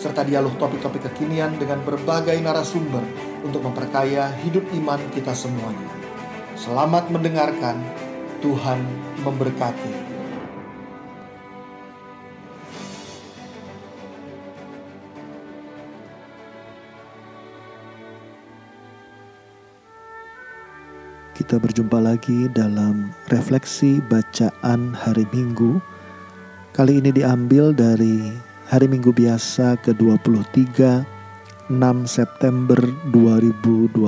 [0.00, 3.04] serta dialog topik-topik kekinian dengan berbagai narasumber
[3.44, 5.92] untuk memperkaya hidup iman kita semuanya.
[6.56, 7.76] Selamat mendengarkan,
[8.40, 8.80] Tuhan
[9.20, 10.08] memberkati.
[21.36, 25.76] Kita berjumpa lagi dalam refleksi bacaan hari Minggu.
[26.72, 31.02] Kali ini diambil dari hari Minggu biasa ke-23
[31.74, 31.74] 6
[32.06, 32.78] September
[33.10, 33.98] 2020.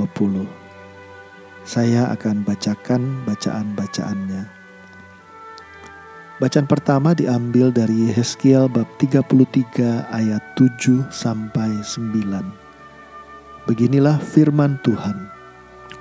[1.67, 4.47] Saya akan bacakan bacaan-bacaannya.
[6.39, 13.67] Bacaan pertama diambil dari Yeskiel bab 33 ayat 7 sampai 9.
[13.67, 15.27] Beginilah firman Tuhan.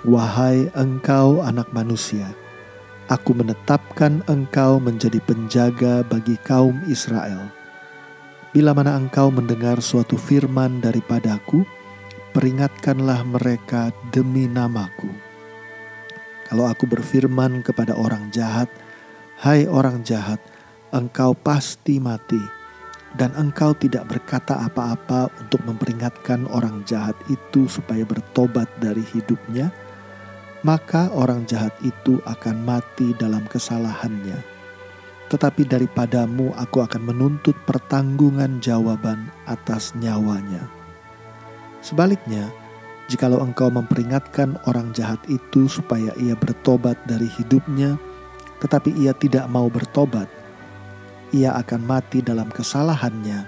[0.06, 2.30] Wahai engkau anak manusia,
[3.10, 7.61] aku menetapkan engkau menjadi penjaga bagi kaum Israel.
[8.52, 11.64] Bila mana engkau mendengar suatu firman daripadaku,
[12.36, 15.32] peringatkanlah mereka demi namaku
[16.52, 18.68] kalau aku berfirman kepada orang jahat,
[19.40, 20.36] "Hai orang jahat,
[20.92, 22.44] engkau pasti mati,"
[23.16, 29.72] dan engkau tidak berkata apa-apa untuk memperingatkan orang jahat itu supaya bertobat dari hidupnya,
[30.60, 34.51] maka orang jahat itu akan mati dalam kesalahannya.
[35.32, 40.68] Tetapi daripadamu aku akan menuntut pertanggungan jawaban atas nyawanya.
[41.80, 42.52] Sebaliknya,
[43.12, 48.00] Jikalau engkau memperingatkan orang jahat itu supaya ia bertobat dari hidupnya,
[48.64, 50.30] tetapi ia tidak mau bertobat,
[51.34, 53.44] ia akan mati dalam kesalahannya,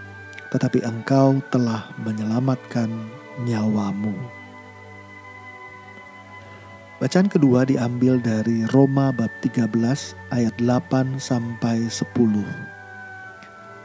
[0.52, 2.92] tetapi engkau telah menyelamatkan
[3.48, 4.43] nyawamu.
[7.04, 9.68] Bacaan kedua diambil dari Roma bab 13
[10.32, 12.00] ayat 8 sampai 10.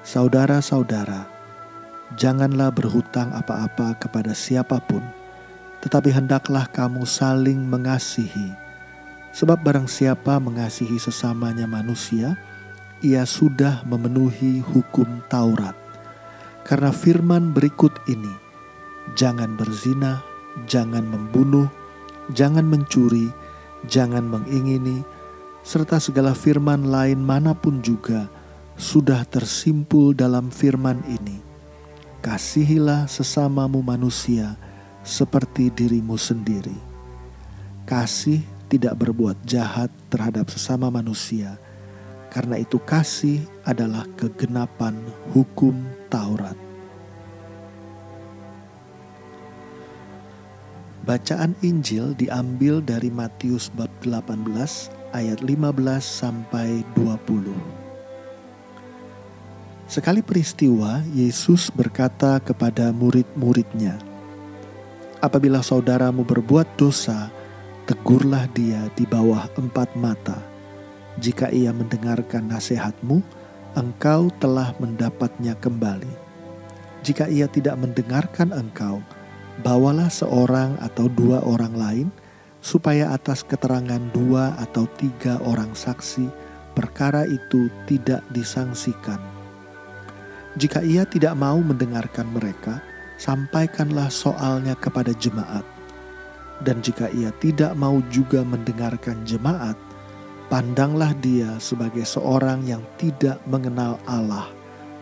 [0.08, 1.28] Saudara-saudara,
[2.16, 5.04] janganlah berhutang apa-apa kepada siapa pun
[5.80, 8.52] tetapi hendaklah kamu saling mengasihi.
[9.32, 12.36] Sebab barang siapa mengasihi sesamanya manusia,
[13.00, 15.76] ia sudah memenuhi hukum Taurat.
[16.68, 18.34] Karena firman berikut ini,
[19.16, 20.20] jangan berzina,
[20.68, 21.72] jangan membunuh,
[22.34, 23.30] jangan mencuri,
[23.90, 25.02] jangan mengingini,
[25.64, 28.30] serta segala firman lain mana pun juga
[28.80, 31.42] sudah tersimpul dalam firman ini.
[32.20, 34.60] Kasihilah sesamamu manusia,
[35.04, 36.76] seperti dirimu sendiri.
[37.88, 41.58] Kasih tidak berbuat jahat terhadap sesama manusia,
[42.30, 44.94] karena itu kasih adalah kegenapan
[45.34, 45.74] hukum
[46.12, 46.69] Taurat.
[51.10, 54.46] Bacaan Injil diambil dari Matius bab 18
[55.10, 57.50] ayat 15 sampai 20.
[59.90, 63.98] Sekali peristiwa, Yesus berkata kepada murid-muridnya,
[65.18, 67.34] Apabila saudaramu berbuat dosa,
[67.90, 70.38] tegurlah dia di bawah empat mata.
[71.18, 73.26] Jika ia mendengarkan nasihatmu,
[73.74, 76.14] engkau telah mendapatnya kembali.
[77.02, 79.02] Jika ia tidak mendengarkan engkau,
[79.62, 82.08] bawalah seorang atau dua orang lain,
[82.60, 86.28] supaya atas keterangan dua atau tiga orang saksi,
[86.76, 89.20] perkara itu tidak disangsikan.
[90.60, 92.84] Jika ia tidak mau mendengarkan mereka,
[93.20, 95.64] sampaikanlah soalnya kepada jemaat.
[96.60, 99.80] Dan jika ia tidak mau juga mendengarkan jemaat,
[100.52, 104.52] pandanglah dia sebagai seorang yang tidak mengenal Allah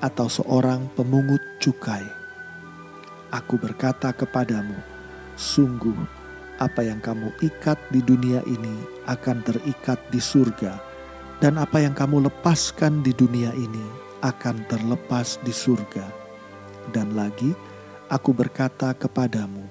[0.03, 2.16] atau seorang pemungut cukai.
[3.31, 4.75] Aku berkata kepadamu,
[5.35, 5.97] sungguh
[6.57, 8.75] apa yang kamu ikat di dunia ini
[9.05, 10.79] akan terikat di surga,
[11.43, 13.83] dan apa yang kamu lepaskan di dunia ini
[14.23, 16.07] akan terlepas di surga.
[16.95, 17.51] Dan lagi,
[18.07, 19.67] Aku berkata kepadamu,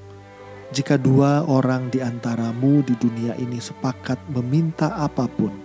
[0.68, 5.56] jika dua orang di antaramu di dunia ini sepakat meminta apa pun,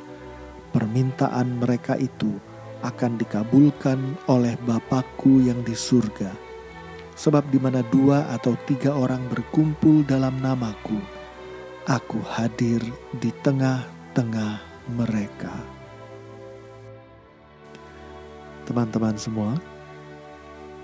[0.72, 2.32] permintaan mereka itu
[2.80, 6.51] akan dikabulkan oleh Bapakku yang di surga.
[7.16, 10.98] Sebab di mana dua atau tiga orang berkumpul dalam namaku,
[11.86, 12.82] aku hadir
[13.20, 14.64] di tengah-tengah
[14.96, 15.54] mereka.
[18.66, 19.52] Teman-teman semua,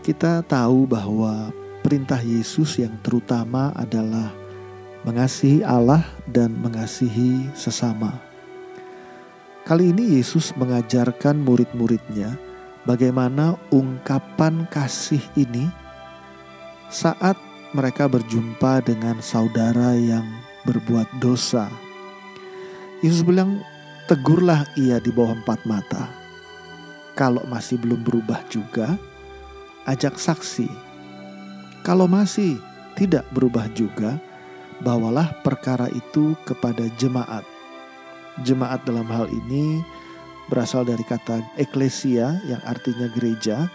[0.03, 1.51] kita tahu bahwa
[1.83, 4.35] perintah Yesus yang terutama adalah
[5.07, 8.11] mengasihi Allah dan mengasihi sesama.
[9.63, 12.35] Kali ini Yesus mengajarkan murid-muridnya
[12.87, 15.67] bagaimana ungkapan kasih ini
[16.87, 17.35] saat
[17.75, 20.23] mereka berjumpa dengan saudara yang
[20.63, 21.67] berbuat dosa.
[23.03, 23.59] Yesus bilang,
[24.07, 26.07] tegurlah ia di bawah empat mata.
[27.13, 28.95] Kalau masih belum berubah juga,
[29.85, 30.69] ajak saksi.
[31.83, 32.59] Kalau masih
[32.95, 34.17] tidak berubah juga,
[34.81, 37.45] bawalah perkara itu kepada jemaat.
[38.45, 39.81] Jemaat dalam hal ini
[40.47, 43.69] berasal dari kata eklesia yang artinya gereja.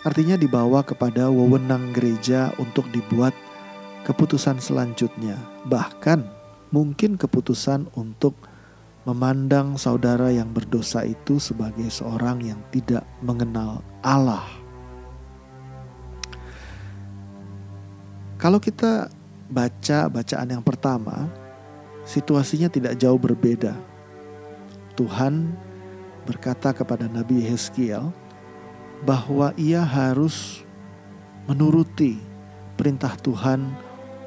[0.00, 3.36] Artinya dibawa kepada wewenang gereja untuk dibuat
[4.08, 5.36] keputusan selanjutnya.
[5.68, 6.24] Bahkan
[6.72, 8.32] mungkin keputusan untuk
[9.04, 14.44] memandang saudara yang berdosa itu sebagai seorang yang tidak mengenal Allah.
[18.40, 19.12] Kalau kita
[19.52, 21.28] baca bacaan yang pertama,
[22.08, 23.76] situasinya tidak jauh berbeda.
[24.96, 25.52] Tuhan
[26.24, 28.08] berkata kepada Nabi Yeskiel
[29.04, 30.60] bahwa ia harus
[31.48, 32.20] menuruti
[32.76, 33.64] perintah Tuhan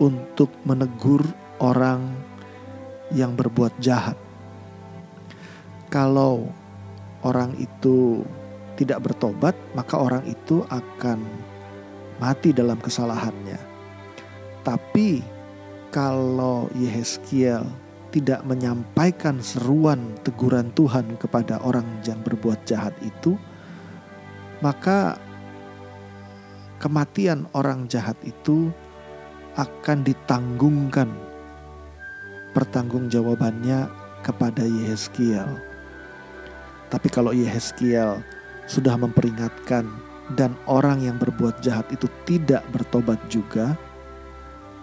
[0.02, 1.22] untuk menegur
[1.62, 2.14] orang
[3.14, 4.18] yang berbuat jahat.
[5.94, 6.50] Kalau
[7.22, 8.26] orang itu
[8.74, 11.22] tidak bertobat, maka orang itu akan
[12.18, 13.62] mati dalam kesalahannya.
[14.66, 15.22] Tapi
[15.94, 17.62] kalau Yehezkiel
[18.10, 23.38] tidak menyampaikan seruan teguran Tuhan kepada orang yang berbuat jahat itu,
[24.64, 25.20] maka
[26.80, 28.72] kematian orang jahat itu
[29.60, 31.12] akan ditanggungkan
[32.56, 33.92] pertanggungjawabannya
[34.24, 35.60] kepada Yehezkiel.
[36.88, 38.24] Tapi kalau Yehezkiel
[38.72, 39.84] sudah memperingatkan
[40.40, 43.76] dan orang yang berbuat jahat itu tidak bertobat juga,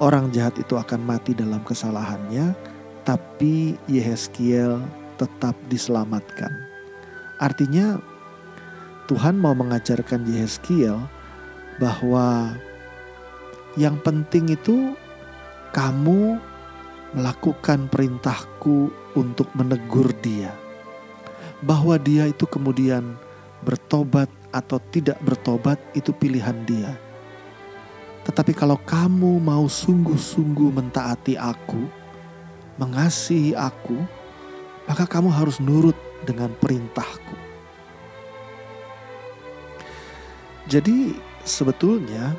[0.04, 2.52] orang jahat itu akan mati dalam kesalahannya,
[3.08, 4.84] tapi Yehezkiel
[5.16, 6.52] tetap diselamatkan.
[7.40, 7.96] Artinya
[9.10, 10.94] Tuhan mau mengajarkan Yehezkiel
[11.82, 12.54] bahwa
[13.74, 14.94] yang penting itu
[15.74, 16.38] kamu
[17.10, 20.54] melakukan perintahku untuk menegur dia.
[21.58, 23.18] Bahwa dia itu kemudian
[23.66, 26.94] bertobat atau tidak bertobat itu pilihan dia
[28.30, 31.88] tetapi kalau kamu mau sungguh-sungguh mentaati aku,
[32.76, 33.96] mengasihi aku,
[34.84, 35.96] maka kamu harus nurut
[36.28, 37.49] dengan perintahku.
[40.70, 42.38] Jadi sebetulnya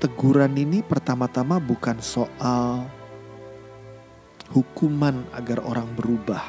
[0.00, 2.88] teguran ini pertama-tama bukan soal
[4.48, 6.40] hukuman agar orang berubah.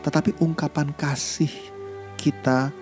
[0.00, 1.52] Tetapi ungkapan kasih
[2.16, 2.72] kita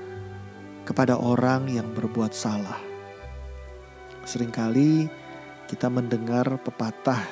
[0.86, 2.78] kepada orang yang berbuat salah.
[4.22, 5.10] Seringkali
[5.66, 7.26] kita mendengar pepatah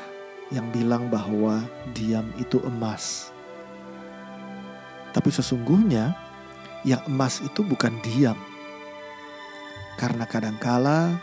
[0.51, 1.63] yang bilang bahwa
[1.95, 3.31] diam itu emas.
[5.15, 6.19] Tapi sesungguhnya
[6.83, 8.56] yang emas itu bukan diam.
[9.97, 11.17] Karena kadangkala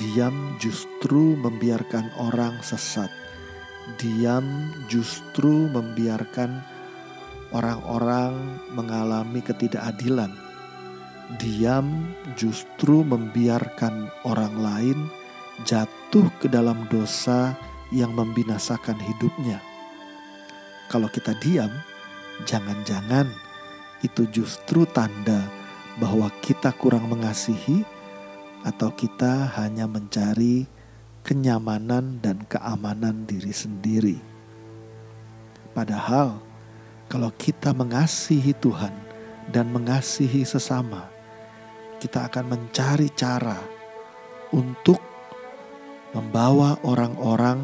[0.00, 3.12] diam justru membiarkan orang sesat.
[4.00, 6.64] Diam justru membiarkan
[7.52, 10.44] orang-orang mengalami ketidakadilan
[11.40, 14.98] diam justru membiarkan orang lain
[15.64, 17.56] jatuh ke dalam dosa
[17.94, 19.62] yang membinasakan hidupnya.
[20.90, 21.70] Kalau kita diam,
[22.44, 23.30] jangan-jangan
[24.04, 25.48] itu justru tanda
[25.96, 27.86] bahwa kita kurang mengasihi
[28.64, 30.64] atau kita hanya mencari
[31.20, 34.18] kenyamanan dan keamanan diri sendiri.
[35.76, 36.40] Padahal,
[37.12, 38.92] kalau kita mengasihi Tuhan
[39.52, 41.12] dan mengasihi sesama,
[42.00, 43.60] kita akan mencari cara
[44.52, 45.00] untuk
[46.16, 47.60] membawa orang-orang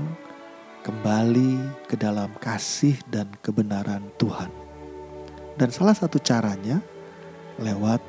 [0.80, 4.48] kembali ke dalam kasih dan kebenaran Tuhan.
[5.60, 6.80] Dan salah satu caranya
[7.60, 8.00] lewat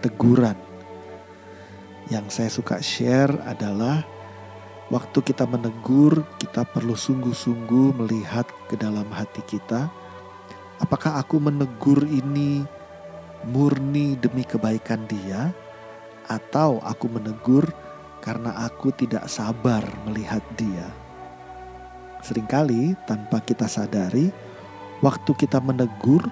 [0.00, 0.73] teguran.
[2.12, 4.04] Yang saya suka share adalah
[4.92, 9.88] waktu kita menegur, kita perlu sungguh-sungguh melihat ke dalam hati kita.
[10.82, 12.66] Apakah aku menegur ini
[13.48, 15.52] murni demi kebaikan dia
[16.28, 17.68] atau aku menegur
[18.24, 20.88] karena aku tidak sabar melihat dia.
[22.24, 24.32] Seringkali tanpa kita sadari,
[25.04, 26.24] waktu kita menegur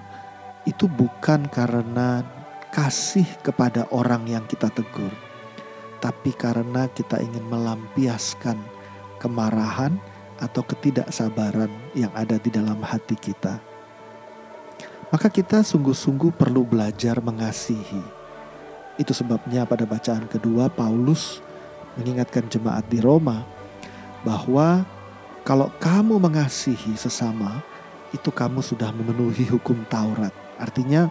[0.65, 2.25] itu bukan karena
[2.73, 5.13] kasih kepada orang yang kita tegur,
[6.03, 8.59] tapi karena kita ingin melampiaskan
[9.23, 9.95] kemarahan
[10.43, 13.63] atau ketidaksabaran yang ada di dalam hati kita.
[15.07, 18.23] Maka kita sungguh-sungguh perlu belajar mengasihi
[18.93, 21.41] itu sebabnya pada bacaan kedua Paulus
[21.97, 23.41] mengingatkan jemaat di Roma
[24.21, 24.85] bahwa
[25.41, 27.59] kalau kamu mengasihi sesama,
[28.15, 30.31] itu kamu sudah memenuhi hukum Taurat.
[30.55, 31.09] Artinya,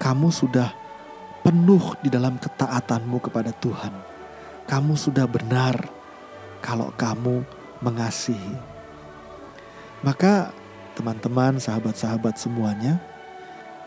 [0.00, 0.72] kamu sudah
[1.44, 4.17] penuh di dalam ketaatanmu kepada Tuhan.
[4.68, 5.88] Kamu sudah benar
[6.60, 7.40] kalau kamu
[7.80, 8.54] mengasihi.
[10.04, 10.52] Maka,
[10.92, 13.00] teman-teman, sahabat-sahabat semuanya,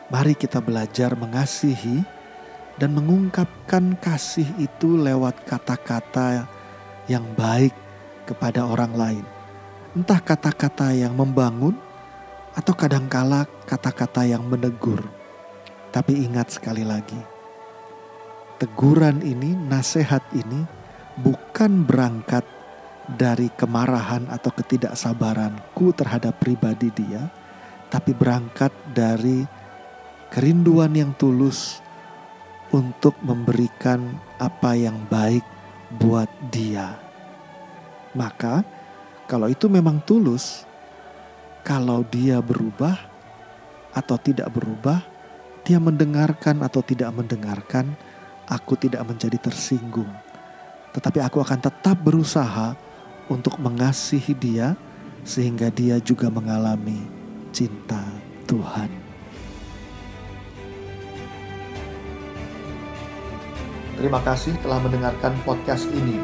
[0.09, 2.01] mari kita belajar mengasihi
[2.81, 6.49] dan mengungkapkan kasih itu lewat kata-kata
[7.05, 7.77] yang baik
[8.25, 9.25] kepada orang lain.
[9.93, 11.77] Entah kata-kata yang membangun
[12.57, 15.03] atau kadangkala kata-kata yang menegur.
[15.91, 17.19] Tapi ingat sekali lagi,
[18.61, 20.61] teguran ini, nasihat ini
[21.17, 22.45] bukan berangkat
[23.09, 27.25] dari kemarahan atau ketidaksabaranku terhadap pribadi dia,
[27.89, 29.41] tapi berangkat dari
[30.29, 31.81] kerinduan yang tulus
[32.69, 35.43] untuk memberikan apa yang baik
[35.97, 37.01] buat dia.
[38.13, 38.61] Maka,
[39.25, 40.69] kalau itu memang tulus,
[41.65, 42.95] kalau dia berubah
[43.91, 45.01] atau tidak berubah,
[45.67, 47.91] dia mendengarkan atau tidak mendengarkan,
[48.51, 50.11] aku tidak menjadi tersinggung.
[50.91, 52.75] Tetapi aku akan tetap berusaha
[53.31, 54.75] untuk mengasihi dia
[55.23, 56.99] sehingga dia juga mengalami
[57.55, 58.03] cinta
[58.43, 58.91] Tuhan.
[63.95, 66.19] Terima kasih telah mendengarkan podcast ini.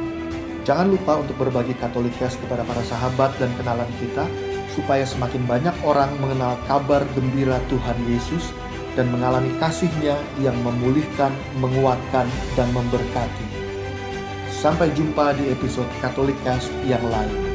[0.68, 4.28] Jangan lupa untuk berbagi Katolikes kepada para sahabat dan kenalan kita,
[4.76, 8.52] supaya semakin banyak orang mengenal kabar gembira Tuhan Yesus
[8.98, 11.30] dan mengalami kasihnya yang memulihkan,
[11.62, 12.26] menguatkan,
[12.58, 13.48] dan memberkati.
[14.50, 17.47] Sampai jumpa di episode Katolikes yang lain.